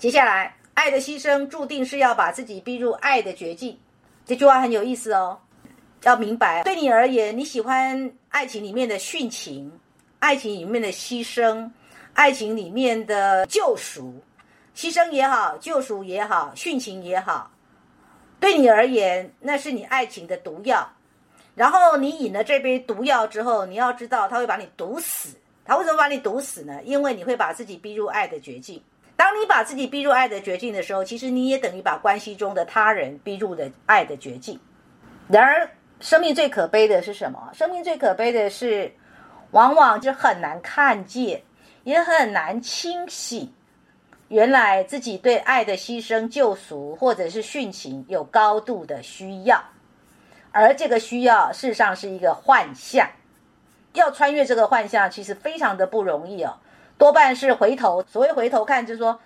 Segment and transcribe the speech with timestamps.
[0.00, 3.78] 接下来，爱的牺牲注定是要把自己逼入爱的绝境。
[4.24, 5.38] 这句话很有意思哦，
[6.04, 9.70] 要明白，对你而言，你喜欢爱情里面的殉情，
[10.18, 11.70] 爱情里面的牺牲，
[12.14, 14.14] 爱情里面的救赎，
[14.74, 17.50] 牺牲也好，救赎也好，殉情也好，
[18.40, 20.90] 对你而言，那是你爱情的毒药。
[21.54, 25.36] 然后你饮了这杯毒药之后，你要知道，他会把你毒死。
[25.62, 26.82] 他为什么把你毒死呢？
[26.84, 28.82] 因为你会把自己逼入爱的绝境。
[29.20, 34.58] 当你把自己逼入爱的绝境的时候，其实你也等于把关系中的他人逼入了爱的绝境。
[35.28, 37.50] 然而，生命最可悲的是什么？
[37.52, 38.90] 生命最可悲的是，
[39.50, 41.42] 往往就很难看见，
[41.84, 43.52] 也很难清醒。
[44.28, 49.62] 原来自己对爱的牺牲、救赎，或者是殉情，有高度的需要。
[50.50, 53.06] 而这个需要，事实上是一个幻象。
[53.92, 56.56] 要穿越这个幻象，其实非常的不容易哦。
[57.00, 59.18] 多半是回头，所谓回头看，就是说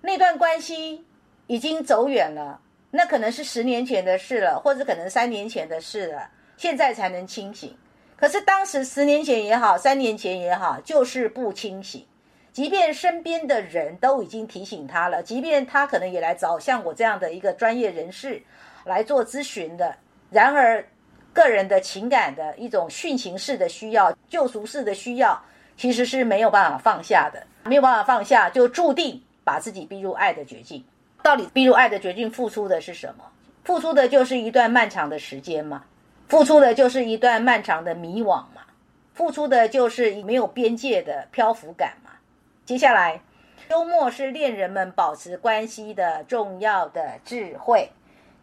[0.00, 1.04] 那段关系
[1.48, 2.58] 已经走远了，
[2.90, 7.76] 那可能是十年前的事了，或者可能三年前的事了，现在才能清醒。
[8.16, 12.06] 可是当时十年前也好，三年前也好，就是不清醒。
[12.54, 18.42] 即便身边的人都已经提醒他了，即便他可能也来找像我这样的一个专业人士
[18.86, 19.94] 来做咨询的，
[20.30, 20.82] 然而
[21.34, 25.38] 个人的情感的一种殉情式的需要、救赎式的需要。
[25.80, 30.84] 其实是没有办法放下的，没有办法放下，就注定把自己逼入爱的绝境。
[31.22, 33.24] 到底逼入爱的绝境，付出的是什么？
[33.64, 35.82] 付出的就是一段漫长的时间嘛，
[36.28, 38.60] 付出的就是一段漫长的迷惘嘛，
[39.14, 42.10] 付出的就是没有边界的漂浮感嘛。
[42.66, 43.22] 接下来，
[43.70, 47.88] 幽默是恋人们保持关系的重要的智慧。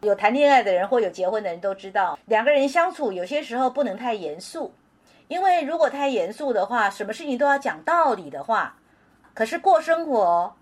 [0.00, 4.74] 有谈恋爱的人或有结婚的人都知道，两个人相处有些时候不能太严肃。
[5.28, 8.74] 因为如果太严肃的话，什么事情都要讲道理的话，
[9.34, 10.56] 可是过生活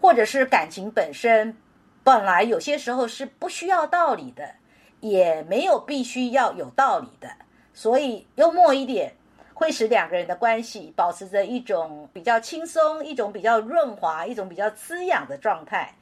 [0.00, 1.56] 或者是感情本身，
[2.04, 4.48] 本来有些时候是不需要道理的，
[5.00, 7.28] 也没有必须要有道理的。
[7.74, 9.12] 所以幽默一点，
[9.54, 15.92] 会使两个人的关系保持着一种比较轻松、一种比较润滑、一种比较滋养的状态。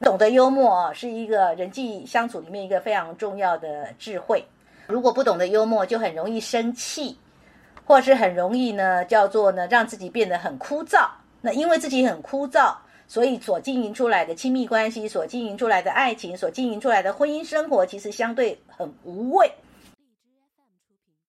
[0.00, 4.44] 懂得幽默是一个人际相处里面一个非常重要的智慧。
[4.86, 7.18] 如果不懂得幽默，就很容易生气。
[7.88, 11.08] 或是很容易呢，叫做呢，让自己变得很枯燥。
[11.40, 12.74] 那因为自己很枯燥，
[13.06, 19.50] 所以所经营出来的亲密关系，所经营出来的爱情，所经营出来的婚姻生活，其实相对很无味。